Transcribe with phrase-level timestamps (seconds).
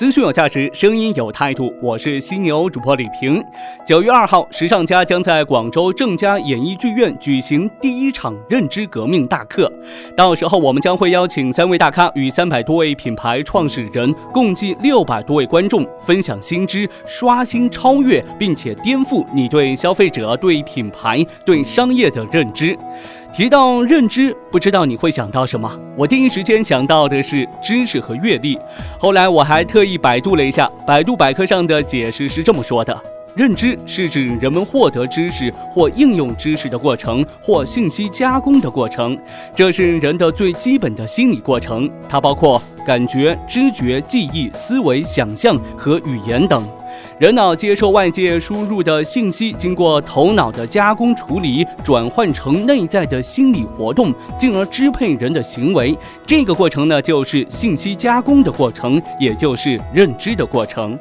[0.00, 1.70] 资讯有价值，声音有态度。
[1.82, 3.44] 我是犀牛主播李平。
[3.86, 9.70] 九月二号，时尚家将在广州正佳演艺剧院举行第一场认知革命大课。
[10.16, 22.74] 到时候，我们将会邀请三位大咖与三百多位品牌创始人，共计六百多位观众，分享新知，刷新超越，并且颠覆你对消费者、对品牌、对商业的认知。
[23.32, 25.70] 提到认知，不知道你会想到什么？
[25.96, 28.58] 我第一时间想到的是知识和阅历。
[28.98, 33.00] 后来我还特意百度了一下，百度百科上的解释是这么说的：
[33.36, 39.16] 认知是指人们获得知识或应用知识的过程，或信息加工的过程。
[39.54, 46.62] 这是人的最基本的心理过程，它包括感觉、知觉、记忆、思维、想象和语言等。
[47.20, 55.94] 人脑接受外界输入的信息，经过头脑的加工处理，转换成内在的心理活动，进而支配人的行为。
[56.24, 60.98] 这个过程呢，就是信息加工的过程，也就是认知的过程。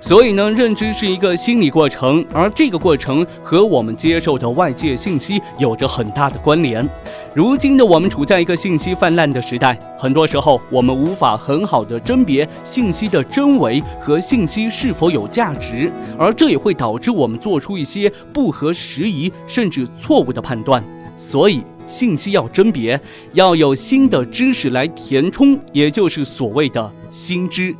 [0.00, 6.88] 所以呢，认知是一个心理过程，而这个过程和我们接受的外界信息有着很大的关联。
[7.34, 20.82] 如今的我们处在一个信息泛滥的时代，很多时候我们无法很好的甄别信息的真伪和信息是否有价值，而这也会导致我们做出一些不合时宜甚至错误的判断。
[21.16, 23.00] 所以，信息要甄别，
[23.34, 27.74] 要有新的知识来填充，也就是所谓的新知。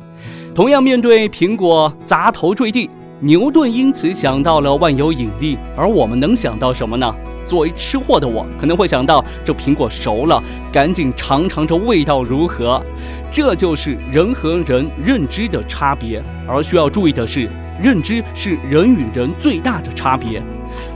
[0.55, 2.87] 同样，面对苹果砸头坠地，
[3.19, 7.11] 牛顿因此想到了万有引力，而我们能想到什么呢？
[7.47, 10.39] 作为吃货的我，可能会想到这苹果熟了，
[10.71, 12.79] 赶紧尝尝这味道如何。
[13.31, 16.21] 这就是人和人认知的差别。
[16.47, 17.49] 而需要注意的是，
[17.81, 20.39] 认知是人与人最大的差别。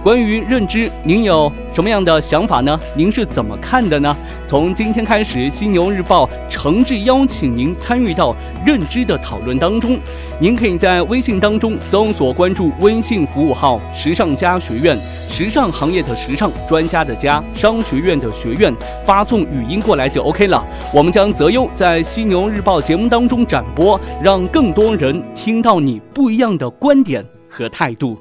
[0.04, 2.80] 关于认知，您有什么样的想法呢？
[2.96, 4.18] 您是怎么看的呢？
[4.48, 10.00] 从今天开始，犀牛日报诚挚邀请您参与到认知的讨论当中。
[10.40, 14.98] 您可以在微信当中搜索关注微信服务号“时尚家学院”，
[15.30, 18.74] 时尚行业的时尚，专家的家，商学院的学院，
[19.06, 20.66] 发送语音过来就 OK 了。
[20.92, 28.18] 我们将择优在犀牛日报节目当中展播，让更多人听到你不一样的观点和态度。